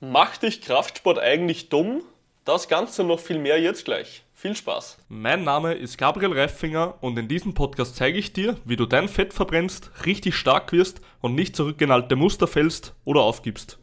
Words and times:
Macht 0.00 0.44
dich 0.44 0.60
Kraftsport 0.60 1.18
eigentlich 1.18 1.70
dumm? 1.70 2.02
Das 2.44 2.68
Ganze 2.68 3.02
noch 3.02 3.18
viel 3.18 3.40
mehr 3.40 3.60
jetzt 3.60 3.84
gleich. 3.84 4.22
Viel 4.32 4.54
Spaß. 4.54 4.96
Mein 5.08 5.42
Name 5.42 5.74
ist 5.74 5.98
Gabriel 5.98 6.38
Reifinger 6.38 6.94
und 7.00 7.18
in 7.18 7.26
diesem 7.26 7.52
Podcast 7.52 7.96
zeige 7.96 8.16
ich 8.16 8.32
dir, 8.32 8.56
wie 8.64 8.76
du 8.76 8.86
dein 8.86 9.08
Fett 9.08 9.34
verbrennst, 9.34 9.90
richtig 10.06 10.36
stark 10.36 10.70
wirst 10.70 11.00
und 11.20 11.34
nicht 11.34 11.56
zurück 11.56 11.80
in 11.80 11.90
alte 11.90 12.14
Muster 12.14 12.46
fällst 12.46 12.94
oder 13.04 13.22
aufgibst. 13.22 13.80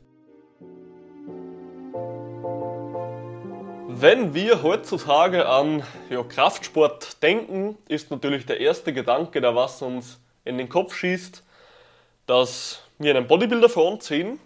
Wenn 3.89 4.33
wir 4.33 4.63
heutzutage 4.63 5.49
an 5.49 5.83
ja, 6.09 6.23
Kraftsport 6.23 7.21
denken, 7.23 7.77
ist 7.89 8.09
natürlich 8.09 8.45
der 8.45 8.61
erste 8.61 8.93
Gedanke, 8.93 9.41
der 9.41 9.53
was 9.53 9.81
uns 9.81 10.21
in 10.45 10.57
den 10.57 10.69
Kopf 10.69 10.95
schießt, 10.95 11.43
dass 12.25 12.83
wir 12.99 13.13
einen 13.13 13.27
Bodybuilder 13.27 13.67
vor 13.67 13.91
uns 13.91 14.07
sehen, 14.07 14.39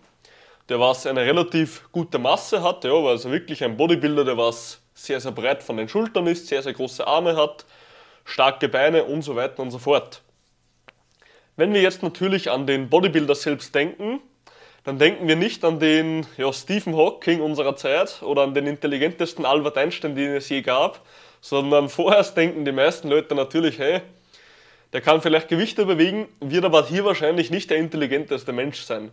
der 0.69 0.79
was 0.79 1.07
eine 1.07 1.21
relativ 1.21 1.91
gute 1.91 2.19
Masse 2.19 2.61
hat, 2.61 2.83
ja, 2.83 2.93
also 2.93 3.31
wirklich 3.31 3.63
ein 3.63 3.75
Bodybuilder, 3.75 4.23
der 4.23 4.37
was 4.37 4.81
sehr, 4.93 5.19
sehr 5.19 5.31
breit 5.31 5.63
von 5.63 5.77
den 5.77 5.89
Schultern 5.89 6.27
ist, 6.27 6.47
sehr, 6.47 6.61
sehr 6.61 6.73
große 6.73 7.05
Arme 7.05 7.35
hat, 7.35 7.65
starke 8.23 8.69
Beine 8.69 9.05
und 9.05 9.23
so 9.23 9.35
weiter 9.35 9.61
und 9.61 9.71
so 9.71 9.79
fort. 9.79 10.21
Wenn 11.55 11.73
wir 11.73 11.81
jetzt 11.81 12.03
natürlich 12.03 12.51
an 12.51 12.67
den 12.67 12.89
Bodybuilder 12.89 13.35
selbst 13.35 13.73
denken, 13.73 14.21
dann 14.83 14.99
denken 14.99 15.27
wir 15.27 15.35
nicht 15.35 15.65
an 15.65 15.79
den 15.79 16.25
ja, 16.37 16.53
Stephen 16.53 16.95
Hawking 16.95 17.41
unserer 17.41 17.75
Zeit 17.75 18.21
oder 18.21 18.43
an 18.43 18.53
den 18.53 18.67
intelligentesten 18.67 19.45
Albert 19.45 19.77
Einstein, 19.77 20.15
den 20.15 20.35
es 20.35 20.49
je 20.49 20.61
gab, 20.61 21.01
sondern 21.41 21.89
vorerst 21.89 22.37
denken 22.37 22.63
die 22.63 22.71
meisten 22.71 23.09
Leute 23.09 23.35
natürlich, 23.35 23.79
hey, 23.79 24.01
der 24.93 25.01
kann 25.01 25.21
vielleicht 25.21 25.49
Gewichte 25.49 25.85
bewegen, 25.85 26.27
wird 26.39 26.65
aber 26.65 26.85
hier 26.85 27.05
wahrscheinlich 27.05 27.51
nicht 27.51 27.69
der 27.69 27.77
intelligenteste 27.77 28.53
Mensch 28.53 28.81
sein. 28.81 29.11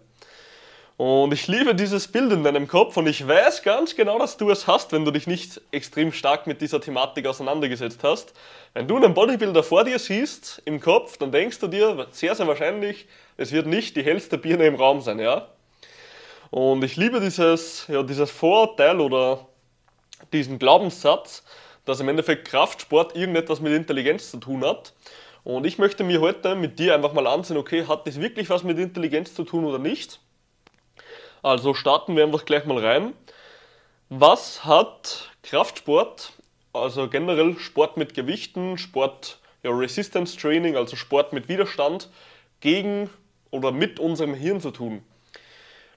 Und 0.97 1.35
ich 1.35 1.47
liebe 1.47 1.75
dieses 1.75 2.09
Bild 2.09 2.33
in 2.33 2.43
deinem 2.43 2.69
Kopf 2.69 2.97
und 2.97 3.07
ich 3.07 3.27
weiß 3.27 3.63
ganz 3.63 3.95
genau, 3.97 4.19
dass 4.19 4.39
du 4.39 4.49
es 4.49 4.67
hast, 4.67 4.93
wenn 4.93 5.05
du 5.05 5.11
dich 5.11 5.27
nicht 5.27 5.61
extrem 5.71 6.11
stark 6.11 6.47
mit 6.47 6.63
dieser 6.63 6.81
Thematik 6.81 7.27
auseinandergesetzt 7.27 8.03
hast. 8.03 8.33
Wenn 8.73 8.89
du 8.89 8.97
einen 8.97 9.13
Bodybuilder 9.13 9.63
vor 9.63 9.85
dir 9.85 9.99
siehst 9.99 10.63
im 10.65 10.81
Kopf, 10.81 11.19
dann 11.19 11.33
denkst 11.33 11.59
du 11.59 11.69
dir 11.69 12.07
sehr, 12.13 12.35
sehr 12.35 12.47
wahrscheinlich, 12.47 13.07
es 13.37 13.53
wird 13.53 13.67
nicht 13.67 13.95
die 13.97 14.05
hellste 14.05 14.39
Birne 14.39 14.65
im 14.67 14.77
Raum 14.77 15.03
sein, 15.03 15.19
ja? 15.19 15.49
Und 16.51 16.83
ich 16.83 16.97
liebe 16.97 17.21
dieses, 17.21 17.87
ja, 17.89 18.03
dieses 18.03 18.31
Vorurteil 18.31 18.99
oder 18.99 19.47
diesen 20.33 20.59
Glaubenssatz, 20.59 21.45
dass 21.85 22.01
im 22.01 22.09
Endeffekt 22.09 22.49
Kraftsport 22.49 23.15
irgendetwas 23.15 23.61
mit 23.61 23.75
Intelligenz 23.75 24.31
zu 24.31 24.39
tun 24.39 24.65
hat. 24.65 24.95
Und 25.45 25.67
ich 25.67 25.77
möchte 25.77 26.05
mir 26.05 26.23
heute 26.23 26.55
mit 26.55 26.79
dir 26.79 26.95
einfach 26.95 27.13
mal 27.13 27.27
ansehen, 27.27 27.59
okay, 27.59 27.85
hat 27.87 28.07
das 28.07 28.19
wirklich 28.19 28.49
was 28.49 28.65
mit 28.65 28.79
Intelligenz 28.79 29.35
zu 29.35 29.45
tun 29.45 29.67
oder 29.67 29.79
nicht? 29.79 30.21
Also 31.47 31.75
starten 31.75 32.17
wir 32.17 32.25
einfach 32.25 32.45
gleich 32.45 32.65
mal 32.65 32.85
rein. 32.85 33.13
Was 34.09 34.65
hat 34.65 35.31
Kraftsport, 35.45 36.33
also 36.73 37.09
generell 37.09 37.57
Sport 37.61 37.97
mit 37.97 38.15
Gewichten, 38.15 38.79
Sport, 38.79 39.39
ja, 39.63 39.71
Resistance 39.71 40.37
Training, 40.37 40.75
also 40.75 40.97
Sport 40.97 41.33
mit 41.33 41.49
Widerstand, 41.49 42.11
gegen 42.59 43.11
oder 43.53 43.71
mit 43.71 44.01
unserem 44.01 44.35
Hirn 44.35 44.61
zu 44.61 44.73
tun? 44.73 45.05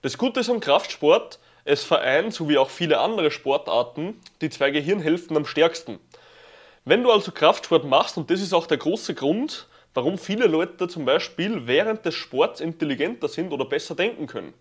Das 0.03 0.19
Gute 0.19 0.41
ist 0.41 0.51
am 0.51 0.59
Kraftsport, 0.59 1.39
es 1.65 1.83
vereint, 1.83 2.31
so 2.31 2.47
wie 2.47 2.59
auch 2.59 2.69
viele 2.69 2.99
andere 2.99 3.31
Sportarten, 3.31 4.21
die 4.41 4.51
zwei 4.51 4.69
Gehirnhälften 4.69 5.35
am 5.35 5.47
stärksten. 5.47 5.97
Wenn 6.85 7.01
du 7.01 7.11
also 7.11 7.31
Kraftsport 7.31 7.85
machst, 7.85 8.17
und 8.17 8.29
das 8.29 8.39
ist 8.39 8.53
auch 8.53 8.67
der 8.67 8.77
große 8.77 9.15
Grund, 9.15 9.67
warum 9.95 10.19
viele 10.19 10.45
Leute 10.45 10.87
zum 10.87 11.05
Beispiel 11.05 11.65
während 11.65 12.05
des 12.05 12.13
Sports 12.13 12.61
intelligenter 12.61 13.27
sind 13.27 13.51
oder 13.51 13.65
besser 13.65 13.95
denken 13.95 14.27
können. 14.27 14.53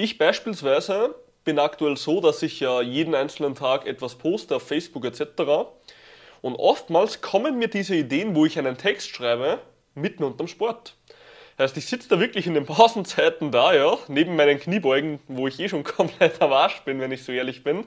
Ich 0.00 0.16
beispielsweise 0.16 1.16
bin 1.42 1.58
aktuell 1.58 1.96
so, 1.96 2.20
dass 2.20 2.44
ich 2.44 2.60
ja 2.60 2.80
jeden 2.80 3.16
einzelnen 3.16 3.56
Tag 3.56 3.84
etwas 3.84 4.14
poste 4.14 4.54
auf 4.54 4.62
Facebook 4.62 5.04
etc. 5.04 5.22
Und 6.40 6.54
oftmals 6.54 7.20
kommen 7.20 7.58
mir 7.58 7.66
diese 7.66 7.96
Ideen, 7.96 8.36
wo 8.36 8.46
ich 8.46 8.60
einen 8.60 8.78
Text 8.78 9.08
schreibe, 9.08 9.58
mitten 9.96 10.22
unterm 10.22 10.46
Sport. 10.46 10.94
Heißt, 11.58 11.76
ich 11.76 11.86
sitze 11.86 12.08
da 12.10 12.20
wirklich 12.20 12.46
in 12.46 12.54
den 12.54 12.64
Pausenzeiten 12.64 13.50
da, 13.50 13.74
ja, 13.74 13.98
neben 14.06 14.36
meinen 14.36 14.60
Kniebeugen, 14.60 15.18
wo 15.26 15.48
ich 15.48 15.58
eh 15.58 15.68
schon 15.68 15.82
komplett 15.96 16.40
am 16.40 16.52
Arsch 16.52 16.82
bin, 16.82 17.00
wenn 17.00 17.10
ich 17.10 17.24
so 17.24 17.32
ehrlich 17.32 17.64
bin, 17.64 17.84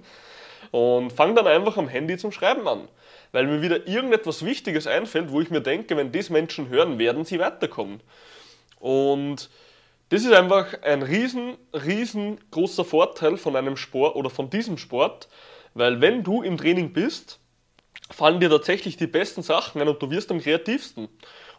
und 0.72 1.14
fange 1.14 1.36
dann 1.36 1.48
einfach 1.48 1.78
am 1.78 1.88
Handy 1.88 2.18
zum 2.18 2.34
Schreiben 2.34 2.68
an. 2.68 2.90
Weil 3.32 3.48
mir 3.48 3.62
wieder 3.62 3.88
irgendetwas 3.88 4.44
Wichtiges 4.44 4.86
einfällt, 4.86 5.32
wo 5.32 5.40
ich 5.40 5.50
mir 5.50 5.62
denke, 5.62 5.96
wenn 5.96 6.12
das 6.12 6.30
Menschen 6.30 6.68
hören, 6.68 7.00
werden 7.00 7.24
sie 7.24 7.40
weiterkommen. 7.40 8.02
Und 8.82 9.50
das 10.12 10.26
ist 10.26 10.34
einfach 10.34 10.82
ein 10.82 11.04
riesen, 11.04 11.58
riesengroßer 11.74 12.84
Vorteil 12.84 13.38
von 13.38 13.56
einem 13.56 13.78
Sport 13.78 14.18
oder 14.18 14.30
von 14.30 14.50
diesem 14.50 14.78
Sport, 14.78 15.30
weil 15.74 16.02
wenn 16.02 16.22
du 16.22 16.42
im 16.42 16.58
Training 16.58 16.92
bist, 16.92 17.40
fallen 18.10 18.42
dir 18.42 18.50
tatsächlich 18.50 18.98
die 18.98 19.08
besten 19.08 19.42
Sachen 19.42 19.82
ein 19.82 19.88
und 19.88 20.02
du 20.02 20.12
wirst 20.12 20.30
am 20.30 20.42
kreativsten. 20.42 21.08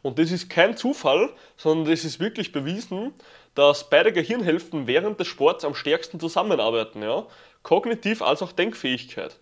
Und 0.03 0.19
das 0.19 0.31
ist 0.31 0.51
kein 0.51 0.77
Zufall, 0.77 1.31
sondern 1.57 1.91
das 1.91 2.05
ist 2.05 2.21
wirklich 2.21 2.53
bewiesen, 2.53 3.15
dass 3.55 3.89
beide 3.89 4.13
Gehirnhälften 4.13 4.87
während 4.87 5.19
des 5.19 5.29
Sports 5.29 5.65
am 5.65 5.75
stärksten 5.75 6.21
zusammenarbeiten, 6.21 7.03
ja? 7.03 7.27
kognitiv 7.63 8.21
als 8.21 8.43
auch 8.43 8.53
Denkfähigkeit. 8.53 9.39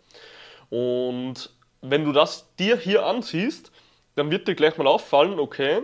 Und 0.69 1.51
wenn 1.81 2.05
du 2.05 2.13
das 2.13 2.55
dir 2.61 2.77
hier 2.77 3.05
ansiehst, 3.05 3.73
dann 4.15 4.31
wird 4.31 4.47
dir 4.47 4.55
gleich 4.55 4.79
mal 4.79 4.87
auffallen, 4.87 5.41
okay, 5.41 5.83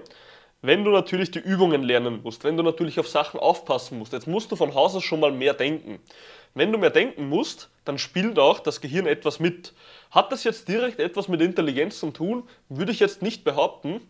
wenn 0.66 0.84
du 0.84 0.90
natürlich 0.90 1.30
die 1.30 1.38
Übungen 1.38 1.82
lernen 1.82 2.20
musst, 2.22 2.44
wenn 2.44 2.56
du 2.56 2.62
natürlich 2.62 2.98
auf 3.00 3.08
Sachen 3.08 3.38
aufpassen 3.40 3.98
musst, 3.98 4.12
jetzt 4.12 4.26
musst 4.26 4.50
du 4.50 4.56
von 4.56 4.74
Haus 4.74 4.94
aus 4.94 5.04
schon 5.04 5.20
mal 5.20 5.32
mehr 5.32 5.54
denken. 5.54 5.98
Wenn 6.54 6.72
du 6.72 6.78
mehr 6.78 6.90
denken 6.90 7.28
musst, 7.28 7.68
dann 7.84 7.98
spielt 7.98 8.38
auch 8.38 8.60
das 8.60 8.80
Gehirn 8.80 9.06
etwas 9.06 9.40
mit. 9.40 9.74
Hat 10.10 10.32
das 10.32 10.44
jetzt 10.44 10.68
direkt 10.68 11.00
etwas 11.00 11.28
mit 11.28 11.40
Intelligenz 11.40 12.00
zu 12.00 12.10
tun? 12.10 12.48
Würde 12.68 12.92
ich 12.92 13.00
jetzt 13.00 13.20
nicht 13.22 13.44
behaupten, 13.44 14.00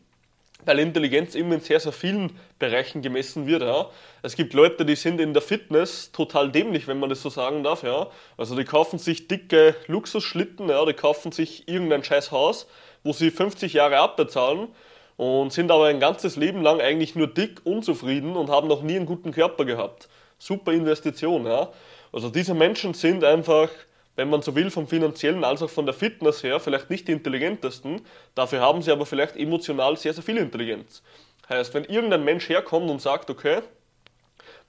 weil 0.65 0.78
Intelligenz 0.78 1.34
immer 1.34 1.56
in 1.56 1.61
sehr, 1.61 1.81
sehr 1.81 1.93
vielen 1.93 2.39
Bereichen 2.59 3.03
gemessen 3.03 3.47
wird. 3.47 3.62
Ja. 3.62 3.91
Es 4.23 4.37
gibt 4.37 4.55
Leute, 4.55 4.84
die 4.84 4.97
sind 4.97 5.21
in 5.21 5.33
der 5.33 5.43
Fitness 5.43 6.12
total 6.12 6.50
dämlich, 6.50 6.87
wenn 6.87 6.99
man 6.99 7.11
das 7.11 7.23
so 7.23 7.31
sagen 7.31 7.65
darf. 7.65 7.83
Ja. 7.83 8.09
Also 8.37 8.56
die 8.56 8.65
kaufen 8.65 8.99
sich 8.99 9.28
dicke 9.28 9.75
Luxusschlitten, 9.87 10.69
ja, 10.69 10.84
die 10.84 10.94
kaufen 10.94 11.33
sich 11.33 11.69
irgendein 11.69 12.05
scheiß 12.05 12.31
Haus, 12.31 12.67
wo 13.03 13.12
sie 13.12 13.31
50 13.31 13.73
Jahre 13.73 13.99
abbezahlen 13.99 14.69
und 15.16 15.53
sind 15.53 15.71
aber 15.71 15.87
ein 15.87 16.00
ganzes 16.00 16.37
Leben 16.37 16.62
lang 16.62 16.81
eigentlich 16.81 17.15
nur 17.15 17.27
dick, 17.27 17.60
unzufrieden 17.65 18.37
und 18.37 18.50
haben 18.50 18.69
noch 18.69 18.82
nie 18.82 18.97
einen 18.97 19.06
guten 19.06 19.32
Körper 19.32 19.65
gehabt. 19.65 20.09
Super 20.38 20.72
Investition, 20.72 21.47
ja. 21.47 21.71
Also 22.12 22.28
diese 22.28 22.54
Menschen 22.54 22.94
sind 22.94 23.25
einfach, 23.25 23.69
wenn 24.16 24.28
man 24.28 24.43
so 24.43 24.55
will, 24.55 24.71
vom 24.71 24.87
finanziellen 24.87 25.44
als 25.44 25.62
auch 25.62 25.71
von 25.71 25.87
der 25.87 25.94
Fitness 25.94 26.43
her 26.43 26.60
vielleicht 26.60 26.91
nicht 26.91 27.09
die 27.09 27.12
intelligentesten, 27.12 28.03
dafür 28.34 28.60
haben 28.60 28.82
sie 28.82 28.91
aber 28.91 29.06
vielleicht 29.06 29.37
emotional 29.37 29.97
sehr, 29.97 30.12
sehr 30.12 30.22
viel 30.22 30.37
Intelligenz. 30.37 31.03
Heißt, 31.49 31.72
wenn 31.75 31.84
irgendein 31.84 32.25
Mensch 32.25 32.49
herkommt 32.49 32.91
und 32.91 33.00
sagt, 33.00 33.31
okay, 33.31 33.60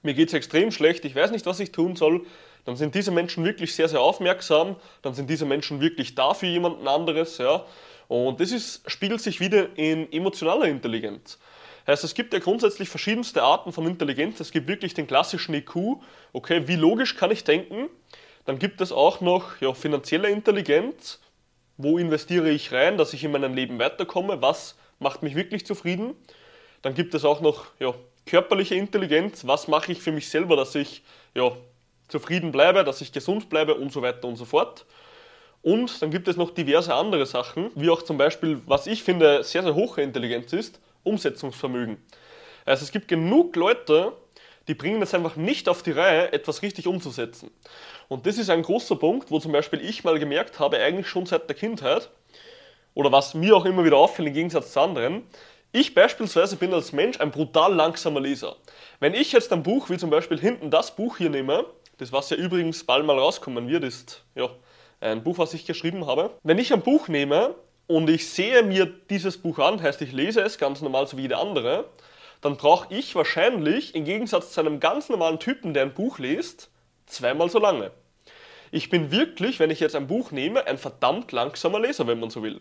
mir 0.02 0.14
geht 0.14 0.28
es 0.28 0.34
extrem 0.34 0.70
schlecht, 0.70 1.04
ich 1.04 1.14
weiß 1.14 1.30
nicht, 1.30 1.44
was 1.44 1.60
ich 1.60 1.72
tun 1.72 1.96
soll, 1.96 2.24
dann 2.64 2.76
sind 2.76 2.94
diese 2.94 3.10
Menschen 3.10 3.44
wirklich 3.44 3.74
sehr, 3.74 3.88
sehr 3.88 4.00
aufmerksam, 4.00 4.76
dann 5.02 5.14
sind 5.14 5.28
diese 5.28 5.44
Menschen 5.44 5.80
wirklich 5.80 6.14
da 6.14 6.34
für 6.34 6.46
jemanden 6.46 6.86
anderes, 6.86 7.38
ja. 7.38 7.64
Und 8.08 8.40
das 8.40 8.52
ist, 8.52 8.90
spiegelt 8.90 9.20
sich 9.20 9.38
wieder 9.38 9.76
in 9.76 10.10
emotionaler 10.12 10.64
Intelligenz. 10.64 11.38
Heißt, 11.86 12.04
es 12.04 12.14
gibt 12.14 12.32
ja 12.32 12.38
grundsätzlich 12.38 12.88
verschiedenste 12.88 13.42
Arten 13.42 13.72
von 13.72 13.86
Intelligenz. 13.86 14.40
Es 14.40 14.50
gibt 14.50 14.68
wirklich 14.68 14.94
den 14.94 15.06
klassischen 15.06 15.54
IQ, 15.54 16.00
okay, 16.32 16.68
wie 16.68 16.76
logisch 16.76 17.16
kann 17.16 17.30
ich 17.30 17.44
denken? 17.44 17.88
Dann 18.44 18.58
gibt 18.58 18.80
es 18.80 18.92
auch 18.92 19.20
noch 19.20 19.60
ja, 19.60 19.72
finanzielle 19.72 20.30
Intelligenz, 20.30 21.20
wo 21.76 21.96
investiere 21.98 22.50
ich 22.50 22.72
rein, 22.72 22.98
dass 22.98 23.12
ich 23.12 23.24
in 23.24 23.30
meinem 23.30 23.54
Leben 23.54 23.78
weiterkomme, 23.78 24.42
was 24.42 24.76
macht 24.98 25.22
mich 25.22 25.34
wirklich 25.34 25.64
zufrieden? 25.64 26.14
Dann 26.82 26.94
gibt 26.94 27.14
es 27.14 27.24
auch 27.24 27.40
noch 27.40 27.66
ja, 27.78 27.94
körperliche 28.26 28.74
Intelligenz, 28.74 29.46
was 29.46 29.68
mache 29.68 29.92
ich 29.92 30.00
für 30.00 30.12
mich 30.12 30.28
selber, 30.28 30.56
dass 30.56 30.74
ich 30.74 31.02
ja, 31.34 31.52
zufrieden 32.08 32.52
bleibe, 32.52 32.84
dass 32.84 33.00
ich 33.00 33.12
gesund 33.12 33.48
bleibe 33.48 33.74
und 33.74 33.92
so 33.92 34.02
weiter 34.02 34.28
und 34.28 34.36
so 34.36 34.44
fort. 34.44 34.86
Und 35.62 36.00
dann 36.00 36.10
gibt 36.10 36.28
es 36.28 36.36
noch 36.36 36.50
diverse 36.50 36.94
andere 36.94 37.26
Sachen, 37.26 37.70
wie 37.74 37.90
auch 37.90 38.02
zum 38.02 38.16
Beispiel, 38.16 38.60
was 38.66 38.86
ich 38.86 39.02
finde 39.02 39.42
sehr, 39.42 39.62
sehr 39.62 39.74
hohe 39.74 40.00
Intelligenz 40.00 40.52
ist, 40.52 40.80
Umsetzungsvermögen. 41.02 41.98
Also 42.64 42.84
es 42.84 42.92
gibt 42.92 43.08
genug 43.08 43.56
Leute, 43.56 44.12
die 44.68 44.74
bringen 44.74 45.02
es 45.02 45.14
einfach 45.14 45.36
nicht 45.36 45.68
auf 45.68 45.82
die 45.82 45.92
Reihe, 45.92 46.32
etwas 46.32 46.62
richtig 46.62 46.86
umzusetzen. 46.86 47.50
Und 48.08 48.26
das 48.26 48.38
ist 48.38 48.50
ein 48.50 48.62
großer 48.62 48.96
Punkt, 48.96 49.30
wo 49.30 49.40
zum 49.40 49.52
Beispiel 49.52 49.80
ich 49.80 50.04
mal 50.04 50.18
gemerkt 50.18 50.58
habe, 50.58 50.78
eigentlich 50.78 51.08
schon 51.08 51.26
seit 51.26 51.48
der 51.48 51.56
Kindheit, 51.56 52.10
oder 52.94 53.12
was 53.12 53.34
mir 53.34 53.56
auch 53.56 53.64
immer 53.64 53.84
wieder 53.84 53.96
auffällt 53.96 54.28
im 54.28 54.34
Gegensatz 54.34 54.72
zu 54.72 54.80
anderen, 54.80 55.22
ich 55.72 55.94
beispielsweise 55.94 56.56
bin 56.56 56.72
als 56.72 56.92
Mensch 56.92 57.20
ein 57.20 57.30
brutal 57.30 57.74
langsamer 57.74 58.20
Leser. 58.20 58.56
Wenn 59.00 59.14
ich 59.14 59.32
jetzt 59.32 59.52
ein 59.52 59.62
Buch, 59.62 59.90
wie 59.90 59.98
zum 59.98 60.10
Beispiel 60.10 60.38
hinten 60.38 60.70
das 60.70 60.94
Buch 60.94 61.18
hier 61.18 61.30
nehme, 61.30 61.66
das 61.98 62.12
was 62.12 62.30
ja 62.30 62.36
übrigens 62.36 62.84
bald 62.84 63.04
mal 63.04 63.18
rauskommen 63.18 63.68
wird, 63.68 63.84
ist 63.84 64.24
ja, 64.34 64.48
ein 65.00 65.22
Buch, 65.22 65.38
was 65.38 65.54
ich 65.54 65.66
geschrieben 65.66 66.06
habe. 66.06 66.30
Wenn 66.42 66.58
ich 66.58 66.72
ein 66.72 66.82
Buch 66.82 67.08
nehme 67.08 67.54
und 67.86 68.08
ich 68.10 68.28
sehe 68.28 68.62
mir 68.62 68.86
dieses 68.86 69.38
Buch 69.38 69.58
an, 69.58 69.82
heißt 69.82 70.02
ich 70.02 70.12
lese 70.12 70.40
es 70.40 70.58
ganz 70.58 70.80
normal 70.80 71.06
so 71.06 71.16
wie 71.16 71.22
jeder 71.22 71.40
andere, 71.40 71.86
dann 72.40 72.56
brauche 72.56 72.92
ich 72.94 73.14
wahrscheinlich 73.14 73.94
im 73.94 74.04
Gegensatz 74.04 74.52
zu 74.52 74.60
einem 74.60 74.80
ganz 74.80 75.08
normalen 75.08 75.38
Typen, 75.38 75.74
der 75.74 75.82
ein 75.82 75.94
Buch 75.94 76.18
liest, 76.18 76.70
zweimal 77.06 77.50
so 77.50 77.58
lange. 77.58 77.90
Ich 78.70 78.90
bin 78.90 79.10
wirklich, 79.10 79.60
wenn 79.60 79.70
ich 79.70 79.80
jetzt 79.80 79.96
ein 79.96 80.06
Buch 80.06 80.30
nehme, 80.30 80.66
ein 80.66 80.78
verdammt 80.78 81.32
langsamer 81.32 81.80
Leser, 81.80 82.06
wenn 82.06 82.20
man 82.20 82.30
so 82.30 82.42
will. 82.42 82.60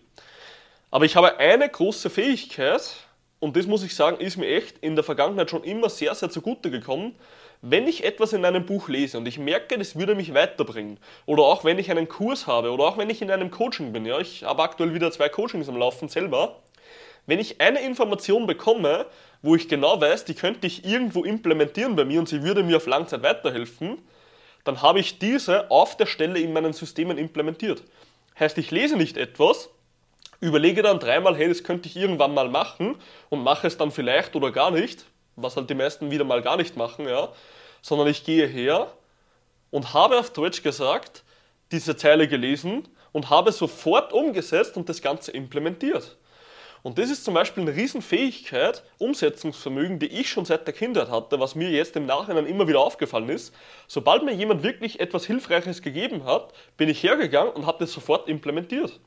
Aber 0.89 1.05
ich 1.05 1.15
habe 1.15 1.37
eine 1.37 1.67
große 1.67 2.09
Fähigkeit, 2.09 2.95
und 3.39 3.55
das 3.55 3.67
muss 3.67 3.83
ich 3.83 3.93
sagen, 3.93 4.17
ist 4.19 4.37
mir 4.37 4.47
echt 4.47 4.79
in 4.79 4.95
der 4.95 5.03
Vergangenheit 5.03 5.51
schon 5.51 5.63
immer 5.63 5.89
sehr, 5.89 6.15
sehr 6.15 6.29
zugute 6.29 6.71
gekommen. 6.71 7.15
Wenn 7.61 7.87
ich 7.87 8.03
etwas 8.03 8.33
in 8.33 8.45
einem 8.45 8.65
Buch 8.65 8.87
lese 8.87 9.17
und 9.17 9.27
ich 9.27 9.39
merke, 9.39 9.77
das 9.77 9.97
würde 9.97 10.13
mich 10.13 10.33
weiterbringen, 10.33 10.99
oder 11.25 11.43
auch 11.43 11.63
wenn 11.63 11.79
ich 11.79 11.89
einen 11.89 12.07
Kurs 12.07 12.45
habe, 12.45 12.71
oder 12.71 12.83
auch 12.83 12.97
wenn 12.97 13.09
ich 13.09 13.21
in 13.21 13.31
einem 13.31 13.49
Coaching 13.49 13.93
bin, 13.93 14.05
ja, 14.05 14.19
ich 14.19 14.43
habe 14.43 14.61
aktuell 14.61 14.93
wieder 14.93 15.11
zwei 15.11 15.27
Coachings 15.27 15.67
am 15.67 15.77
Laufen 15.77 16.07
selber, 16.07 16.59
wenn 17.25 17.39
ich 17.39 17.59
eine 17.59 17.81
Information 17.81 18.47
bekomme, 18.47 19.07
wo 19.41 19.55
ich 19.55 19.67
genau 19.67 19.99
weiß, 19.99 20.25
die 20.25 20.33
könnte 20.33 20.67
ich 20.67 20.85
irgendwo 20.85 21.23
implementieren 21.23 21.95
bei 21.95 22.05
mir 22.05 22.19
und 22.19 22.29
sie 22.29 22.43
würde 22.43 22.63
mir 22.63 22.77
auf 22.77 22.85
Langzeit 22.85 23.23
weiterhelfen, 23.23 23.97
dann 24.63 24.81
habe 24.81 24.99
ich 24.99 25.17
diese 25.17 25.71
auf 25.71 25.97
der 25.97 26.05
Stelle 26.05 26.39
in 26.39 26.53
meinen 26.53 26.73
Systemen 26.73 27.17
implementiert. 27.17 27.83
Heißt, 28.39 28.57
ich 28.57 28.69
lese 28.69 28.97
nicht 28.97 29.17
etwas, 29.17 29.69
überlege 30.41 30.83
dann 30.83 30.99
dreimal, 30.99 31.35
hey, 31.35 31.47
das 31.47 31.63
könnte 31.63 31.89
ich 31.89 31.97
irgendwann 31.97 32.33
mal 32.33 32.49
machen 32.49 32.95
und 33.29 33.43
mache 33.43 33.67
es 33.67 33.77
dann 33.77 33.91
vielleicht 33.91 34.35
oder 34.35 34.51
gar 34.51 34.71
nicht, 34.71 35.05
was 35.37 35.55
halt 35.55 35.69
die 35.69 35.75
meisten 35.75 36.11
wieder 36.11 36.25
mal 36.25 36.41
gar 36.41 36.57
nicht 36.57 36.75
machen, 36.75 37.07
ja, 37.07 37.29
sondern 37.81 38.07
ich 38.07 38.25
gehe 38.25 38.47
her 38.47 38.91
und 39.71 39.93
habe 39.93 40.19
auf 40.19 40.31
Deutsch 40.31 40.63
gesagt, 40.63 41.23
diese 41.71 41.95
Zeile 41.95 42.27
gelesen 42.27 42.87
und 43.11 43.29
habe 43.29 43.51
sofort 43.51 44.11
umgesetzt 44.13 44.75
und 44.77 44.89
das 44.89 45.01
Ganze 45.01 45.31
implementiert. 45.31 46.17
Und 46.83 46.97
das 46.99 47.09
ist 47.09 47.25
zum 47.25 47.33
Beispiel 47.33 47.63
eine 47.63 47.75
Riesenfähigkeit, 47.75 48.83
Umsetzungsvermögen, 48.97 49.99
die 49.99 50.07
ich 50.07 50.29
schon 50.29 50.45
seit 50.45 50.67
der 50.67 50.73
Kindheit 50.73 51.09
hatte, 51.09 51.39
was 51.39 51.55
mir 51.55 51.69
jetzt 51.69 51.95
im 51.95 52.05
Nachhinein 52.05 52.45
immer 52.45 52.67
wieder 52.67 52.79
aufgefallen 52.79 53.29
ist. 53.29 53.53
Sobald 53.87 54.23
mir 54.23 54.33
jemand 54.33 54.63
wirklich 54.63 54.99
etwas 54.99 55.25
Hilfreiches 55.25 55.81
gegeben 55.81 56.23
hat, 56.23 56.53
bin 56.77 56.87
ich 56.87 57.03
hergegangen 57.03 57.51
und 57.53 57.65
habe 57.65 57.79
das 57.79 57.91
sofort 57.91 58.29
implementiert. 58.29 58.99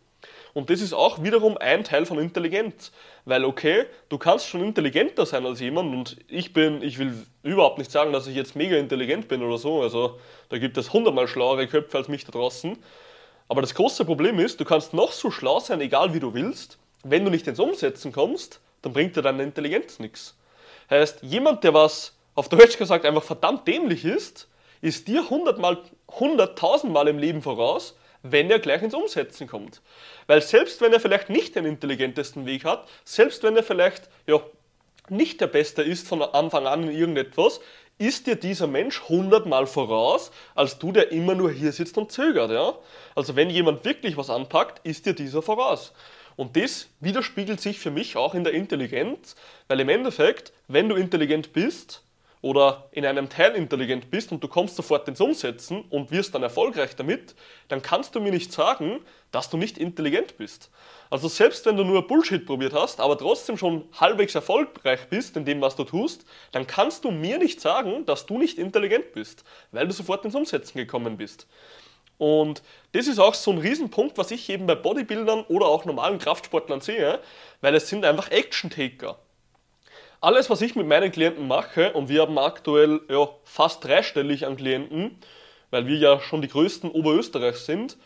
Und 0.55 0.71
das 0.71 0.81
ist 0.81 0.93
auch 0.93 1.23
wiederum 1.23 1.57
ein 1.59 1.85
Teil 1.85 2.07
von 2.07 2.19
Intelligenz. 2.19 2.93
Weil, 3.25 3.45
okay, 3.45 3.87
du 4.09 4.19
kannst 4.19 4.47
schon 4.47 4.63
intelligenter 4.63 5.27
sein 5.27 5.47
als 5.47 5.61
jemand 5.61 5.95
und 5.95 6.17
ich 6.29 6.53
bin, 6.53 6.83
ich 6.83 6.99
will 6.99 7.15
überhaupt 7.43 7.79
nicht 7.79 7.91
sagen, 7.91 8.13
dass 8.13 8.27
ich 8.27 8.35
jetzt 8.35 8.57
mega 8.57 8.77
intelligent 8.77 9.29
bin 9.29 9.43
oder 9.43 9.59
so. 9.59 9.83
Also, 9.83 10.19
da 10.49 10.59
gibt 10.59 10.77
es 10.77 10.93
hundertmal 10.93 11.29
schlauere 11.29 11.67
Köpfe 11.67 11.99
als 11.99 12.09
mich 12.09 12.25
da 12.25 12.33
draußen. 12.33 12.79
Aber 13.49 13.61
das 13.61 13.75
große 13.75 14.05
Problem 14.05 14.39
ist, 14.39 14.61
du 14.61 14.65
kannst 14.65 14.95
noch 14.95 15.13
so 15.13 15.31
schlau 15.31 15.61
sein, 15.61 15.81
egal 15.81 16.15
wie 16.15 16.21
du 16.21 16.35
willst. 16.35 16.79
Wenn 17.03 17.25
du 17.25 17.31
nicht 17.31 17.47
ins 17.47 17.59
Umsetzen 17.59 18.13
kommst, 18.13 18.61
dann 18.83 18.93
bringt 18.93 19.17
dir 19.17 19.23
deine 19.23 19.43
Intelligenz 19.43 19.99
nichts. 19.99 20.37
Heißt, 20.89 21.23
jemand, 21.23 21.65
der 21.65 21.75
was 21.75 22.15
auf 22.35 22.49
Deutsch 22.49 22.79
gesagt 22.79 23.05
einfach 23.05 23.23
verdammt 23.23 23.67
dämlich 23.67 24.05
ist, 24.05 24.49
ist 24.81 25.09
dir 25.09 25.29
hundertmal, 25.29 25.79
hunderttausendmal 26.09 27.09
im 27.09 27.19
Leben 27.19 27.43
voraus, 27.43 27.97
wenn 28.23 28.51
er 28.51 28.59
gleich 28.59 28.83
ins 28.83 28.95
Umsetzen 28.95 29.47
kommt. 29.47 29.81
Weil 30.27 30.43
selbst 30.43 30.81
wenn 30.81 30.93
er 30.93 31.01
vielleicht 31.01 31.31
nicht 31.31 31.57
den 31.57 31.65
intelligentesten 31.65 32.47
Weg 32.47 32.65
hat, 32.65 32.89
selbst 33.05 33.43
wenn 33.43 33.57
er 33.57 33.63
vielleicht 33.63 34.09
ja, 34.27 34.41
nicht 35.09 35.41
der 35.41 35.47
Beste 35.47 35.83
ist 35.83 36.07
von 36.07 36.23
Anfang 36.23 36.67
an 36.67 36.85
in 36.85 36.97
irgendetwas, 36.97 37.61
ist 37.99 38.27
dir 38.27 38.37
dieser 38.37 38.67
Mensch 38.67 39.03
hundertmal 39.09 39.67
voraus, 39.67 40.31
als 40.55 40.79
du, 40.79 40.91
der 40.91 41.13
immer 41.13 41.35
nur 41.35 41.51
hier 41.51 41.73
sitzt 41.73 41.99
und 41.99 42.11
zögert. 42.11 42.51
Ja? 42.51 42.75
Also 43.15 43.37
wenn 43.37 43.51
jemand 43.51 43.85
wirklich 43.85 44.17
was 44.17 44.31
anpackt, 44.31 44.81
ist 44.87 45.05
dir 45.05 45.13
dieser 45.13 45.43
voraus. 45.43 45.93
Und 46.37 46.57
das 46.57 46.89
widerspiegelt 47.01 47.61
sich 47.61 47.79
für 47.79 47.91
mich 47.91 48.17
auch 48.17 48.35
in 48.35 48.45
der 48.45 48.55
Intelligenz, 48.55 49.37
weil 49.69 49.81
im 49.81 49.91
Endeffekt, 49.91 50.55
wenn 50.69 50.89
du 50.89 50.97
intelligent 50.97 51.53
bist, 51.53 52.03
oder 52.43 52.89
in 52.93 53.05
einem 53.05 53.29
Teil 53.29 53.55
intelligent 53.55 54.11
bist 54.11 54.33
und 54.33 54.43
du 54.43 54.49
kommst 54.49 54.77
sofort 54.77 55.07
ins 55.09 55.21
Umsetzen 55.21 55.83
und 55.91 56.11
wirst 56.11 56.35
dann 56.35 56.43
erfolgreich 56.43 56.97
damit, 56.97 57.35
dann 57.69 57.83
kannst 57.83 58.15
du 58.15 58.21
mir 58.21 58.33
nicht 58.33 58.53
sagen, 58.53 59.01
dass 59.31 59.51
du 59.51 59.59
nicht 59.59 59.77
intelligent 59.77 60.39
bist. 60.39 60.71
Also 61.11 61.29
selbst 61.29 61.67
wenn 61.67 61.77
du 61.77 61.85
nur 61.85 62.07
Bullshit 62.07 62.47
probiert 62.47 62.73
hast, 62.73 63.01
aber 63.01 63.19
trotzdem 63.19 63.59
schon 63.59 63.85
halbwegs 63.99 64.35
erfolgreich 64.35 65.09
bist 65.11 65.37
in 65.37 65.45
dem, 65.45 65.61
was 65.61 65.77
du 65.77 65.85
tust, 65.85 66.25
dann 66.53 66.67
kannst 66.67 67.05
du 67.05 67.11
mir 67.11 67.39
nicht 67.39 67.61
sagen, 67.61 68.07
dass 68.07 68.27
du 68.27 68.39
nicht 68.39 68.59
intelligent 68.59 69.13
bist, 69.13 69.45
weil 69.73 69.87
du 69.87 69.93
sofort 69.93 70.25
ins 70.25 70.35
Umsetzen 70.35 70.79
gekommen 70.79 71.19
bist. 71.19 71.47
Und 72.17 72.63
das 72.93 73.07
ist 73.07 73.19
auch 73.19 73.35
so 73.35 73.51
ein 73.51 73.59
Riesenpunkt, 73.59 74.19
was 74.19 74.31
ich 74.31 74.49
eben 74.51 74.67
bei 74.67 74.75
Bodybuildern 74.75 75.45
oder 75.45 75.67
auch 75.67 75.85
normalen 75.85 76.19
Kraftsportlern 76.19 76.81
sehe, 76.81 77.21
weil 77.61 77.75
es 77.75 77.89
sind 77.89 78.05
einfach 78.05 78.31
Action-Taker. 78.31 79.19
Alles, 80.23 80.51
was 80.51 80.61
ich 80.61 80.77
mit 80.77 80.87
meinen 80.87 81.11
Klienten 81.11 81.49
mache, 81.49 81.95
und 81.95 82.11
wir 82.11 82.21
haben 82.21 82.37
aktuell 82.37 83.01
ja, 83.09 83.27
fast 83.43 83.83
dreistellig 83.83 84.47
an 84.47 84.57
Klienten, 84.57 85.19
weil 85.71 85.87
wir 85.87 85.97
ja 85.97 86.21
schon 86.21 86.43
die 86.43 86.49
größten 86.49 86.91
Oberösterreichs 86.91 87.65
sind, 87.65 87.97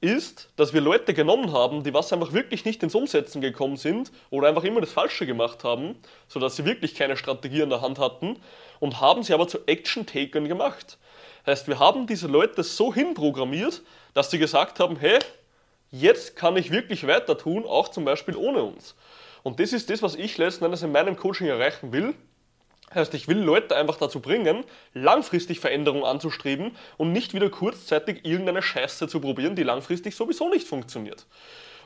ist, 0.00 0.50
dass 0.54 0.72
wir 0.72 0.80
Leute 0.80 1.14
genommen 1.14 1.52
haben, 1.52 1.82
die 1.82 1.92
was 1.92 2.12
einfach 2.12 2.32
wirklich 2.32 2.64
nicht 2.64 2.80
ins 2.84 2.94
Umsetzen 2.94 3.40
gekommen 3.40 3.76
sind 3.76 4.12
oder 4.30 4.46
einfach 4.46 4.62
immer 4.62 4.80
das 4.80 4.92
Falsche 4.92 5.26
gemacht 5.26 5.64
haben, 5.64 5.96
sodass 6.28 6.54
sie 6.54 6.64
wirklich 6.64 6.94
keine 6.94 7.16
Strategie 7.16 7.62
in 7.62 7.70
der 7.70 7.80
Hand 7.80 7.98
hatten 7.98 8.36
und 8.78 9.00
haben 9.00 9.24
sie 9.24 9.34
aber 9.34 9.48
zu 9.48 9.58
Action-Takern 9.66 10.46
gemacht. 10.46 10.96
Heißt, 11.44 11.66
wir 11.66 11.80
haben 11.80 12.06
diese 12.06 12.28
Leute 12.28 12.62
so 12.62 12.94
hinprogrammiert, 12.94 13.82
dass 14.14 14.30
sie 14.30 14.38
gesagt 14.38 14.78
haben, 14.78 14.94
hey, 14.94 15.18
jetzt 15.90 16.36
kann 16.36 16.56
ich 16.56 16.70
wirklich 16.70 17.04
weiter 17.08 17.36
tun, 17.36 17.64
auch 17.66 17.88
zum 17.88 18.04
Beispiel 18.04 18.36
ohne 18.36 18.62
uns. 18.62 18.94
Und 19.48 19.60
das 19.60 19.72
ist 19.72 19.88
das, 19.88 20.02
was 20.02 20.14
ich 20.14 20.36
letzten 20.36 20.66
Endes 20.66 20.82
in 20.82 20.92
meinem 20.92 21.16
Coaching 21.16 21.46
erreichen 21.46 21.90
will. 21.90 22.12
Heißt, 22.94 23.14
ich 23.14 23.28
will 23.28 23.38
Leute 23.38 23.76
einfach 23.76 23.96
dazu 23.96 24.20
bringen, 24.20 24.62
langfristig 24.92 25.58
Veränderungen 25.58 26.04
anzustreben 26.04 26.76
und 26.98 27.12
nicht 27.12 27.32
wieder 27.32 27.48
kurzzeitig 27.48 28.26
irgendeine 28.26 28.60
Scheiße 28.60 29.08
zu 29.08 29.20
probieren, 29.20 29.56
die 29.56 29.62
langfristig 29.62 30.14
sowieso 30.16 30.50
nicht 30.50 30.68
funktioniert. 30.68 31.24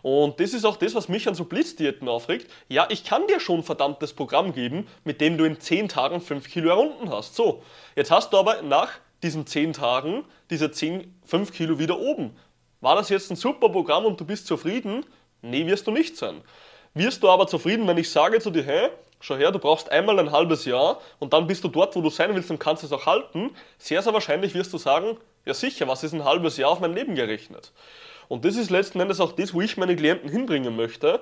Und 0.03 0.41
das 0.41 0.55
ist 0.55 0.65
auch 0.65 0.77
das, 0.77 0.97
was 0.97 1.09
mich 1.09 1.29
an 1.29 1.37
so 1.37 1.45
Blitzdiäten 1.45 2.09
aufregt. 2.09 2.51
Ja, 2.69 2.89
ich 2.91 3.05
kann 3.05 3.29
dir 3.29 3.39
schon 3.39 3.59
ein 3.59 3.63
verdammtes 3.63 4.13
Programm 4.13 4.53
geben, 4.53 4.89
mit 5.05 5.21
dem 5.21 5.39
du 5.39 5.45
in 5.45 5.61
10 5.61 5.89
Tagen 5.89 6.21
5 6.21 6.51
Kilo 6.51 6.69
errunden 6.69 7.11
hast. 7.11 7.37
So, 7.37 7.63
jetzt 7.95 8.11
hast 8.11 8.33
du 8.33 8.39
aber 8.39 8.63
nach 8.63 8.91
diesen 9.23 9.47
10 9.47 9.75
Tagen 9.75 10.25
diese 10.51 10.73
10, 10.73 11.15
5 11.27 11.53
Kilo 11.53 11.79
wieder 11.79 12.01
oben. 12.01 12.37
War 12.81 12.97
das 12.97 13.09
jetzt 13.09 13.31
ein 13.31 13.37
super 13.37 13.69
Programm 13.69 14.05
und 14.05 14.21
du 14.21 14.25
bist 14.25 14.49
zufrieden? 14.49 15.07
Nee, 15.43 15.65
wirst 15.69 15.87
du 15.87 15.93
nicht 15.93 16.17
sein. 16.17 16.43
Wirst 16.95 17.23
du 17.23 17.31
aber 17.31 17.47
zufrieden, 17.47 17.87
wenn 17.89 17.97
ich 17.97 18.11
sage 18.11 18.39
zu 18.41 18.51
dir, 18.51 18.65
hey, 18.65 18.89
schau 19.21 19.37
her, 19.37 19.51
du 19.51 19.59
brauchst 19.59 19.91
einmal 19.91 20.19
ein 20.19 20.31
halbes 20.31 20.67
Jahr 20.67 21.01
und 21.19 21.33
dann 21.33 21.47
bist 21.47 21.65
du 21.65 21.69
dort, 21.69 21.97
wo 21.97 22.03
du 22.03 22.11
sein 22.11 22.35
willst 22.35 22.51
und 22.51 22.59
kannst 22.59 22.85
es 22.85 22.93
auch 22.93 23.07
halten, 23.07 23.51
sehr, 23.79 24.03
sehr 24.03 24.13
wahrscheinlich 24.13 24.55
wirst 24.55 24.73
du 24.75 24.79
sagen, 24.79 25.17
ja 25.47 25.55
sicher, 25.55 25.89
was 25.89 26.05
ist 26.05 26.13
ein 26.13 26.25
halbes 26.25 26.59
Jahr 26.59 26.71
auf 26.71 26.81
mein 26.81 26.93
Leben 26.95 27.15
gerechnet? 27.15 27.73
Und 28.29 28.45
das 28.45 28.57
ist 28.57 28.71
letzten 28.71 29.01
Endes 29.01 29.21
auch 29.21 29.33
das, 29.33 29.55
wo 29.55 29.61
ich 29.61 29.77
meine 29.77 29.97
Klienten 29.97 30.29
hinbringen 30.29 30.77
möchte. 30.77 31.21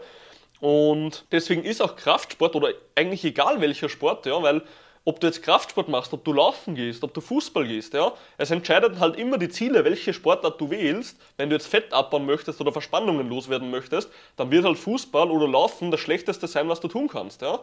Und 0.60 1.24
deswegen 1.32 1.64
ist 1.64 1.80
auch 1.80 1.96
Kraftsport 1.96 2.54
oder 2.56 2.72
eigentlich 2.94 3.24
egal 3.24 3.60
welcher 3.60 3.88
Sport, 3.88 4.26
ja, 4.26 4.42
weil 4.42 4.62
ob 5.04 5.18
du 5.20 5.26
jetzt 5.26 5.42
Kraftsport 5.42 5.88
machst, 5.88 6.12
ob 6.12 6.24
du 6.24 6.32
laufen 6.32 6.74
gehst, 6.74 7.02
ob 7.02 7.14
du 7.14 7.20
Fußball 7.20 7.66
gehst, 7.66 7.94
ja, 7.94 8.12
es 8.36 8.50
entscheidet 8.50 9.00
halt 9.00 9.16
immer 9.16 9.38
die 9.38 9.48
Ziele, 9.48 9.84
welche 9.84 10.12
Sportart 10.12 10.60
du 10.60 10.70
wählst. 10.70 11.18
Wenn 11.36 11.48
du 11.48 11.56
jetzt 11.56 11.68
Fett 11.68 11.92
abbauen 11.92 12.26
möchtest 12.26 12.60
oder 12.60 12.72
Verspannungen 12.72 13.28
loswerden 13.28 13.70
möchtest, 13.70 14.10
dann 14.36 14.50
wird 14.50 14.64
halt 14.64 14.78
Fußball 14.78 15.30
oder 15.30 15.48
Laufen 15.48 15.90
das 15.90 16.00
Schlechteste 16.00 16.46
sein, 16.46 16.68
was 16.68 16.80
du 16.80 16.88
tun 16.88 17.08
kannst, 17.08 17.42
ja. 17.42 17.60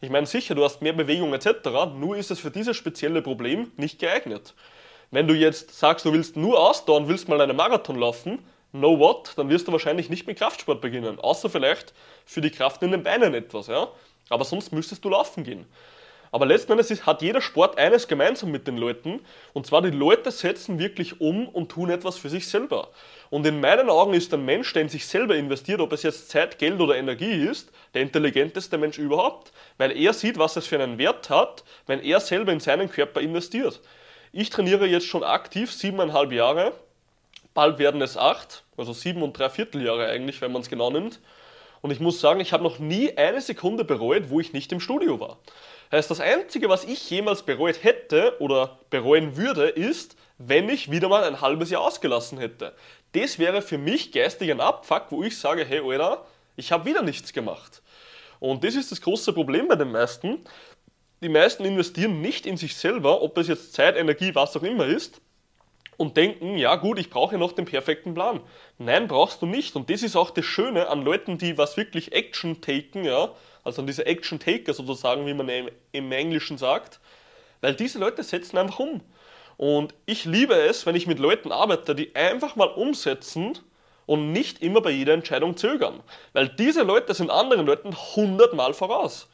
Ich 0.00 0.10
meine 0.10 0.26
sicher, 0.26 0.54
du 0.54 0.64
hast 0.64 0.82
mehr 0.82 0.92
Bewegung 0.92 1.32
etc., 1.32 1.70
nur 1.96 2.16
ist 2.16 2.30
es 2.30 2.40
für 2.40 2.50
dieses 2.50 2.76
spezielle 2.76 3.22
Problem 3.22 3.72
nicht 3.76 3.98
geeignet. 3.98 4.54
Wenn 5.10 5.26
du 5.26 5.34
jetzt 5.34 5.78
sagst, 5.78 6.04
du 6.04 6.12
willst 6.12 6.36
nur 6.36 6.58
ausdauern, 6.58 7.08
willst 7.08 7.28
mal 7.28 7.40
einen 7.40 7.56
Marathon 7.56 7.98
laufen, 7.98 8.44
no 8.72 8.98
what, 8.98 9.32
dann 9.36 9.48
wirst 9.48 9.68
du 9.68 9.72
wahrscheinlich 9.72 10.10
nicht 10.10 10.26
mit 10.26 10.38
Kraftsport 10.38 10.80
beginnen, 10.80 11.18
außer 11.18 11.48
vielleicht 11.48 11.94
für 12.26 12.40
die 12.40 12.50
Kraft 12.50 12.82
in 12.82 12.90
den 12.90 13.02
Beinen 13.02 13.32
etwas, 13.32 13.68
ja. 13.68 13.88
Aber 14.28 14.44
sonst 14.44 14.72
müsstest 14.72 15.04
du 15.04 15.08
laufen 15.08 15.44
gehen. 15.44 15.66
Aber 16.34 16.46
letzten 16.46 16.72
Endes 16.72 16.90
ist, 16.90 17.06
hat 17.06 17.22
jeder 17.22 17.40
Sport 17.40 17.78
eines 17.78 18.08
gemeinsam 18.08 18.50
mit 18.50 18.66
den 18.66 18.76
Leuten, 18.76 19.20
und 19.52 19.68
zwar 19.68 19.82
die 19.82 19.90
Leute 19.90 20.32
setzen 20.32 20.80
wirklich 20.80 21.20
um 21.20 21.48
und 21.48 21.68
tun 21.68 21.90
etwas 21.90 22.18
für 22.18 22.28
sich 22.28 22.48
selber. 22.48 22.88
Und 23.30 23.46
in 23.46 23.60
meinen 23.60 23.88
Augen 23.88 24.14
ist 24.14 24.34
ein 24.34 24.44
Mensch, 24.44 24.72
der 24.72 24.82
in 24.82 24.88
sich 24.88 25.06
selber 25.06 25.36
investiert, 25.36 25.80
ob 25.80 25.92
es 25.92 26.02
jetzt 26.02 26.30
Zeit, 26.30 26.58
Geld 26.58 26.80
oder 26.80 26.96
Energie 26.96 27.46
ist, 27.46 27.70
der 27.94 28.02
intelligenteste 28.02 28.78
Mensch 28.78 28.98
überhaupt, 28.98 29.52
weil 29.78 29.96
er 29.96 30.12
sieht, 30.12 30.36
was 30.36 30.56
es 30.56 30.66
für 30.66 30.82
einen 30.82 30.98
Wert 30.98 31.30
hat, 31.30 31.62
wenn 31.86 32.00
er 32.00 32.18
selber 32.18 32.50
in 32.50 32.58
seinen 32.58 32.90
Körper 32.90 33.20
investiert. 33.20 33.80
Ich 34.32 34.50
trainiere 34.50 34.86
jetzt 34.86 35.06
schon 35.06 35.22
aktiv 35.22 35.72
siebeneinhalb 35.72 36.32
Jahre, 36.32 36.72
bald 37.54 37.78
werden 37.78 38.02
es 38.02 38.16
acht, 38.16 38.64
also 38.76 38.92
sieben 38.92 39.22
und 39.22 39.38
drei 39.38 39.50
Vierteljahre 39.50 40.08
eigentlich, 40.08 40.40
wenn 40.40 40.50
man 40.50 40.62
es 40.62 40.68
genau 40.68 40.90
nimmt. 40.90 41.20
Und 41.84 41.90
ich 41.90 42.00
muss 42.00 42.18
sagen, 42.18 42.40
ich 42.40 42.54
habe 42.54 42.64
noch 42.64 42.78
nie 42.78 43.14
eine 43.14 43.42
Sekunde 43.42 43.84
bereut, 43.84 44.30
wo 44.30 44.40
ich 44.40 44.54
nicht 44.54 44.72
im 44.72 44.80
Studio 44.80 45.20
war. 45.20 45.36
Heißt, 45.92 46.10
das 46.10 46.18
Einzige, 46.18 46.70
was 46.70 46.84
ich 46.84 47.10
jemals 47.10 47.42
bereut 47.42 47.84
hätte 47.84 48.36
oder 48.40 48.78
bereuen 48.88 49.36
würde, 49.36 49.68
ist, 49.68 50.16
wenn 50.38 50.70
ich 50.70 50.90
wieder 50.90 51.10
mal 51.10 51.24
ein 51.24 51.42
halbes 51.42 51.68
Jahr 51.68 51.82
ausgelassen 51.82 52.38
hätte. 52.38 52.72
Das 53.12 53.38
wäre 53.38 53.60
für 53.60 53.76
mich 53.76 54.12
geistig 54.12 54.50
ein 54.50 54.62
Abfuck, 54.62 55.08
wo 55.10 55.22
ich 55.22 55.36
sage, 55.36 55.62
hey 55.66 55.82
Alter, 55.84 56.24
ich 56.56 56.72
habe 56.72 56.86
wieder 56.86 57.02
nichts 57.02 57.34
gemacht. 57.34 57.82
Und 58.40 58.64
das 58.64 58.76
ist 58.76 58.90
das 58.90 59.02
große 59.02 59.34
Problem 59.34 59.68
bei 59.68 59.76
den 59.76 59.92
meisten. 59.92 60.38
Die 61.20 61.28
meisten 61.28 61.66
investieren 61.66 62.22
nicht 62.22 62.46
in 62.46 62.56
sich 62.56 62.76
selber, 62.76 63.20
ob 63.20 63.36
es 63.36 63.48
jetzt 63.48 63.74
Zeit, 63.74 63.98
Energie, 63.98 64.34
was 64.34 64.56
auch 64.56 64.62
immer 64.62 64.86
ist, 64.86 65.20
und 65.96 66.16
denken, 66.16 66.58
ja 66.58 66.76
gut, 66.76 66.98
ich 66.98 67.10
brauche 67.10 67.38
noch 67.38 67.52
den 67.52 67.64
perfekten 67.64 68.14
Plan. 68.14 68.40
Nein, 68.78 69.08
brauchst 69.08 69.42
du 69.42 69.46
nicht. 69.46 69.76
Und 69.76 69.90
das 69.90 70.02
ist 70.02 70.16
auch 70.16 70.30
das 70.30 70.44
Schöne 70.44 70.88
an 70.88 71.02
Leuten, 71.02 71.38
die 71.38 71.56
was 71.58 71.76
wirklich 71.76 72.12
Action 72.12 72.60
taken, 72.60 73.04
ja, 73.04 73.30
also 73.62 73.82
an 73.82 73.86
diese 73.86 74.06
Action 74.06 74.38
Taker 74.38 74.74
sozusagen, 74.74 75.26
wie 75.26 75.34
man 75.34 75.48
im 75.92 76.12
Englischen 76.12 76.58
sagt, 76.58 77.00
weil 77.60 77.74
diese 77.74 77.98
Leute 77.98 78.22
setzen 78.22 78.58
einfach 78.58 78.78
um. 78.78 79.00
Und 79.56 79.94
ich 80.04 80.24
liebe 80.24 80.54
es, 80.54 80.84
wenn 80.84 80.96
ich 80.96 81.06
mit 81.06 81.18
Leuten 81.18 81.52
arbeite, 81.52 81.94
die 81.94 82.14
einfach 82.14 82.56
mal 82.56 82.66
umsetzen 82.68 83.58
und 84.06 84.32
nicht 84.32 84.62
immer 84.62 84.80
bei 84.80 84.90
jeder 84.90 85.14
Entscheidung 85.14 85.56
zögern. 85.56 86.00
Weil 86.32 86.48
diese 86.48 86.82
Leute 86.82 87.14
sind 87.14 87.30
anderen 87.30 87.64
Leuten 87.64 87.96
hundertmal 88.16 88.74
voraus. 88.74 89.28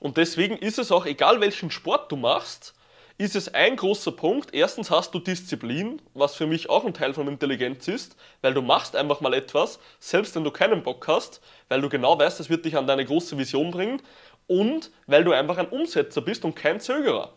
Und 0.00 0.16
deswegen 0.16 0.56
ist 0.58 0.78
es 0.78 0.90
auch 0.90 1.06
egal, 1.06 1.40
welchen 1.40 1.70
Sport 1.70 2.10
du 2.10 2.16
machst, 2.16 2.74
ist 3.18 3.36
es 3.36 3.52
ein 3.52 3.76
großer 3.76 4.12
Punkt. 4.12 4.54
Erstens 4.54 4.90
hast 4.90 5.14
du 5.14 5.18
Disziplin, 5.18 6.00
was 6.14 6.34
für 6.34 6.46
mich 6.46 6.70
auch 6.70 6.84
ein 6.84 6.94
Teil 6.94 7.14
von 7.14 7.28
Intelligenz 7.28 7.88
ist, 7.88 8.16
weil 8.40 8.54
du 8.54 8.62
machst 8.62 8.96
einfach 8.96 9.20
mal 9.20 9.34
etwas, 9.34 9.78
selbst 9.98 10.34
wenn 10.34 10.44
du 10.44 10.50
keinen 10.50 10.82
Bock 10.82 11.06
hast, 11.08 11.40
weil 11.68 11.80
du 11.80 11.88
genau 11.88 12.18
weißt, 12.18 12.40
es 12.40 12.50
wird 12.50 12.64
dich 12.64 12.76
an 12.76 12.86
deine 12.86 13.04
große 13.04 13.36
Vision 13.38 13.70
bringen 13.70 14.00
und 14.46 14.90
weil 15.06 15.24
du 15.24 15.32
einfach 15.32 15.58
ein 15.58 15.68
Umsetzer 15.68 16.20
bist 16.20 16.44
und 16.44 16.56
kein 16.56 16.80
Zögerer. 16.80 17.32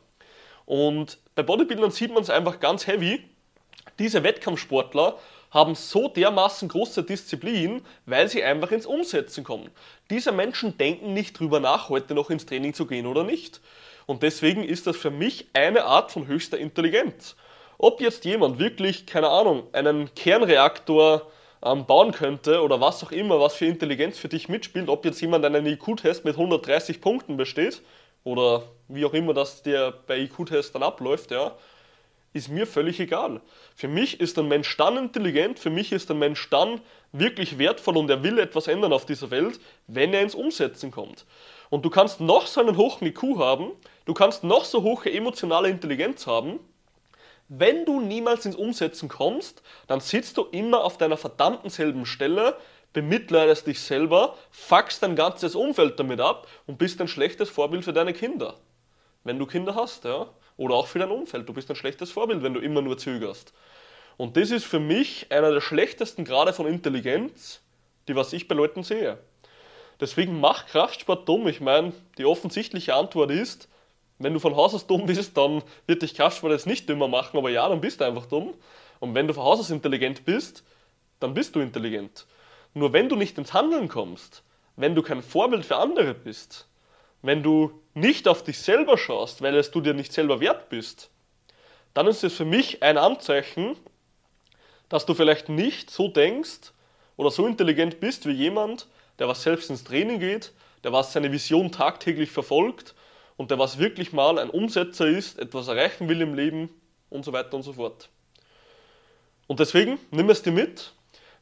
Und 0.65 1.19
bei 1.35 1.43
Bodybuildern 1.43 1.91
sieht 1.91 2.13
man 2.13 2.23
es 2.23 2.29
einfach 2.29 2.59
ganz 2.59 2.87
heavy. 2.87 3.23
Diese 3.99 4.23
Wettkampfsportler 4.23 5.17
haben 5.51 5.75
so 5.75 6.09
dermaßen 6.09 6.67
große 6.67 7.03
Disziplin, 7.03 7.81
weil 8.05 8.27
sie 8.27 8.43
einfach 8.43 8.71
ins 8.71 8.85
Umsetzen 8.85 9.43
kommen. 9.43 9.69
Diese 10.09 10.31
Menschen 10.31 10.77
denken 10.77 11.13
nicht 11.13 11.39
drüber 11.39 11.59
nach, 11.59 11.89
heute 11.89 12.13
noch 12.13 12.29
ins 12.29 12.45
Training 12.45 12.73
zu 12.73 12.87
gehen 12.87 13.05
oder 13.05 13.23
nicht. 13.23 13.61
Und 14.05 14.23
deswegen 14.23 14.63
ist 14.63 14.87
das 14.87 14.97
für 14.97 15.11
mich 15.11 15.47
eine 15.53 15.85
Art 15.85 16.11
von 16.11 16.27
höchster 16.27 16.57
Intelligenz. 16.57 17.35
Ob 17.77 18.01
jetzt 18.01 18.25
jemand 18.25 18.59
wirklich, 18.59 19.05
keine 19.05 19.29
Ahnung, 19.29 19.63
einen 19.73 20.13
Kernreaktor 20.15 21.29
ähm, 21.63 21.85
bauen 21.85 22.11
könnte 22.11 22.61
oder 22.61 22.79
was 22.79 23.03
auch 23.03 23.11
immer, 23.11 23.39
was 23.39 23.55
für 23.55 23.65
Intelligenz 23.65 24.17
für 24.17 24.29
dich 24.29 24.47
mitspielt, 24.47 24.87
ob 24.87 25.03
jetzt 25.05 25.19
jemand 25.21 25.43
einen 25.43 25.65
IQ-Test 25.65 26.23
mit 26.23 26.35
130 26.35 27.01
Punkten 27.01 27.37
besteht 27.37 27.81
oder 28.23 28.63
wie 28.87 29.05
auch 29.05 29.13
immer 29.13 29.33
das 29.33 29.63
der 29.63 29.91
bei 29.91 30.19
IQ-Test 30.19 30.75
dann 30.75 30.83
abläuft, 30.83 31.31
ja, 31.31 31.55
ist 32.33 32.49
mir 32.49 32.67
völlig 32.67 32.99
egal. 32.99 33.39
Für 33.75 33.87
mich 33.87 34.19
ist 34.19 34.37
ein 34.37 34.47
Mensch 34.47 34.75
dann 34.77 34.97
intelligent, 34.97 35.57
für 35.57 35.69
mich 35.69 35.91
ist 35.93 36.11
ein 36.11 36.19
Mensch 36.19 36.49
dann 36.49 36.81
wirklich 37.13 37.57
wertvoll 37.57 37.95
und 37.97 38.09
er 38.09 38.23
will 38.23 38.39
etwas 38.39 38.67
ändern 38.67 38.91
auf 38.91 39.05
dieser 39.05 39.31
Welt, 39.31 39.59
wenn 39.87 40.13
er 40.13 40.21
ins 40.21 40.35
Umsetzen 40.35 40.91
kommt. 40.91 41.25
Und 41.69 41.85
du 41.85 41.89
kannst 41.89 42.19
noch 42.19 42.47
so 42.47 42.59
einen 42.59 42.77
hohen 42.77 43.07
IQ 43.07 43.37
haben, 43.37 43.71
du 44.05 44.13
kannst 44.13 44.43
noch 44.43 44.65
so 44.65 44.83
hohe 44.83 45.11
emotionale 45.11 45.69
Intelligenz 45.69 46.27
haben, 46.27 46.59
wenn 47.47 47.85
du 47.85 48.01
niemals 48.01 48.45
ins 48.45 48.55
Umsetzen 48.55 49.07
kommst, 49.07 49.61
dann 49.87 49.99
sitzt 49.99 50.37
du 50.37 50.45
immer 50.45 50.83
auf 50.83 50.97
deiner 50.97 51.17
verdammten 51.17 51.69
selben 51.69 52.05
Stelle, 52.05 52.57
bemitleidest 52.93 53.67
dich 53.67 53.79
selber, 53.81 54.35
fuckst 54.49 55.03
dein 55.03 55.15
ganzes 55.15 55.53
Umfeld 55.53 55.99
damit 55.99 56.19
ab 56.19 56.47
und 56.65 56.79
bist 56.79 56.99
ein 57.01 57.07
schlechtes 57.07 57.49
Vorbild 57.49 57.83
für 57.83 57.93
deine 57.93 58.13
Kinder. 58.13 58.55
Wenn 59.23 59.37
du 59.37 59.45
Kinder 59.45 59.75
hast, 59.75 60.05
ja. 60.05 60.29
Oder 60.57 60.75
auch 60.75 60.87
für 60.87 60.99
dein 60.99 61.11
Umfeld. 61.11 61.49
Du 61.49 61.53
bist 61.53 61.69
ein 61.69 61.75
schlechtes 61.75 62.11
Vorbild, 62.11 62.41
wenn 62.41 62.53
du 62.53 62.61
immer 62.61 62.81
nur 62.81 62.97
zögerst. 62.97 63.53
Und 64.17 64.37
das 64.37 64.51
ist 64.51 64.63
für 64.63 64.79
mich 64.79 65.27
einer 65.29 65.51
der 65.51 65.59
schlechtesten 65.61 66.23
Grade 66.23 66.53
von 66.53 66.65
Intelligenz, 66.65 67.61
die 68.07 68.15
was 68.15 68.31
ich 68.31 68.47
bei 68.47 68.55
Leuten 68.55 68.83
sehe. 68.83 69.17
Deswegen 69.99 70.39
mach 70.39 70.67
Kraftsport 70.67 71.27
dumm. 71.27 71.47
Ich 71.47 71.59
meine, 71.59 71.91
die 72.17 72.25
offensichtliche 72.25 72.95
Antwort 72.95 73.31
ist, 73.31 73.67
wenn 74.17 74.33
du 74.33 74.39
von 74.39 74.55
Haus 74.55 74.73
aus 74.73 74.87
dumm 74.87 75.05
bist, 75.05 75.35
dann 75.37 75.61
wird 75.87 76.01
dich 76.01 76.15
Kraftsport 76.15 76.53
jetzt 76.53 76.67
nicht 76.67 76.87
dümmer 76.87 77.07
machen, 77.07 77.37
aber 77.37 77.49
ja, 77.49 77.67
dann 77.67 77.81
bist 77.81 77.99
du 77.99 78.05
einfach 78.05 78.25
dumm. 78.25 78.53
Und 78.99 79.13
wenn 79.13 79.27
du 79.27 79.33
von 79.33 79.43
Haus 79.43 79.59
aus 79.59 79.69
intelligent 79.69 80.25
bist, 80.25 80.63
dann 81.19 81.33
bist 81.33 81.55
du 81.55 81.59
intelligent. 81.59 82.25
Nur 82.73 82.93
wenn 82.93 83.09
du 83.09 83.15
nicht 83.15 83.37
ins 83.37 83.53
Handeln 83.53 83.87
kommst, 83.87 84.43
wenn 84.77 84.95
du 84.95 85.01
kein 85.01 85.21
Vorbild 85.21 85.65
für 85.65 85.77
andere 85.77 86.13
bist, 86.13 86.67
wenn 87.21 87.43
du 87.43 87.81
nicht 87.93 88.27
auf 88.27 88.43
dich 88.43 88.59
selber 88.59 88.97
schaust, 88.97 89.41
weil 89.41 89.55
es 89.55 89.71
du 89.71 89.81
dir 89.81 89.93
nicht 89.93 90.13
selber 90.13 90.39
wert 90.39 90.69
bist, 90.69 91.09
dann 91.93 92.07
ist 92.07 92.23
es 92.23 92.33
für 92.33 92.45
mich 92.45 92.83
ein 92.83 92.97
Anzeichen, 92.97 93.77
dass 94.89 95.05
du 95.05 95.13
vielleicht 95.13 95.49
nicht 95.49 95.89
so 95.89 96.07
denkst 96.07 96.73
oder 97.17 97.31
so 97.31 97.47
intelligent 97.47 97.99
bist 97.99 98.25
wie 98.25 98.33
jemand, 98.33 98.87
der 99.19 99.27
was 99.27 99.43
selbst 99.43 99.69
ins 99.69 99.83
Training 99.83 100.19
geht, 100.19 100.51
der 100.83 100.93
was 100.93 101.13
seine 101.13 101.31
Vision 101.31 101.71
tagtäglich 101.71 102.31
verfolgt 102.31 102.93
und 103.37 103.51
der 103.51 103.59
was 103.59 103.79
wirklich 103.79 104.13
mal 104.13 104.39
ein 104.39 104.49
Umsetzer 104.49 105.07
ist, 105.07 105.39
etwas 105.39 105.67
erreichen 105.67 106.07
will 106.09 106.21
im 106.21 106.33
Leben 106.33 106.69
und 107.09 107.25
so 107.25 107.33
weiter 107.33 107.53
und 107.55 107.63
so 107.63 107.73
fort. 107.73 108.09
Und 109.47 109.59
deswegen 109.59 109.99
nimm 110.11 110.29
es 110.29 110.41
dir 110.41 110.51
mit, 110.51 110.93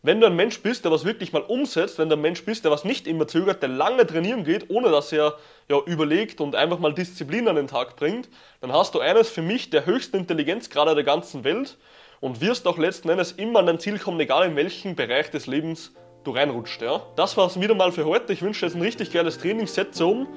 wenn 0.06 0.20
du 0.20 0.28
ein 0.28 0.36
Mensch 0.36 0.62
bist, 0.62 0.84
der 0.84 0.92
was 0.92 1.06
wirklich 1.06 1.32
mal 1.32 1.44
umsetzt, 1.44 1.98
wenn 1.98 2.10
du 2.10 2.18
ein 2.18 2.22
Mensch 2.22 2.44
bist, 2.44 2.66
der 2.66 2.72
was 2.72 2.84
nicht 2.84 3.08
immer 3.08 3.26
zögert, 3.26 3.62
der 3.62 3.70
lange 3.70 4.06
trainieren 4.06 4.44
geht, 4.44 4.70
ohne 4.70 4.92
dass 4.92 5.14
er 5.14 5.38
ja, 5.70 5.80
überlegt 5.86 6.42
und 6.42 6.56
einfach 6.56 6.78
mal 6.80 6.94
Disziplin 6.94 7.48
an 7.48 7.56
den 7.56 7.68
Tag 7.68 7.96
bringt, 7.96 8.28
dann 8.60 8.74
hast 8.74 8.94
du 8.96 9.00
eines 9.00 9.30
für 9.30 9.42
mich 9.42 9.70
der 9.70 9.86
höchsten 9.86 10.18
Intelligenzgrade 10.18 10.94
der 10.94 11.06
ganzen 11.06 11.46
Welt 11.46 11.78
und 12.20 12.42
wirst 12.42 12.68
auch 12.68 12.78
letzten 12.78 13.08
Endes 13.08 13.32
immer 13.32 13.60
an 13.60 13.68
dein 13.68 13.80
Ziel 13.80 13.98
kommen, 13.98 14.20
egal 14.20 14.46
in 14.46 14.58
welchem 14.58 14.96
Bereich 14.96 15.32
des 15.32 15.48
Lebens 15.48 15.94
du 16.24 16.32
reinrutscht. 16.32 16.82
Ja? 16.82 17.02
Das 17.16 17.38
war 17.38 17.48
es 17.48 17.60
wieder 17.60 17.76
mal 17.76 17.92
für 17.92 18.06
heute. 18.06 18.34
Ich 18.34 18.42
wünsche 18.42 18.62
dir 18.62 18.68
jetzt 18.68 18.76
ein 18.76 18.82
richtig 18.82 19.12
geiles 19.12 19.38
Training, 19.38 19.68
setze 19.68 20.06
um 20.06 20.28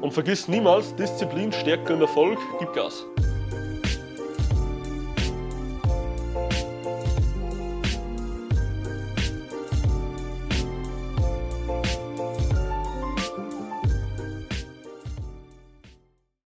und 0.00 0.12
vergiss 0.12 0.48
niemals, 0.48 0.94
Disziplin, 0.96 1.52
Stärke 1.52 1.94
und 1.94 2.00
Erfolg, 2.00 2.38
gib 2.58 2.72
Gas. 2.72 3.06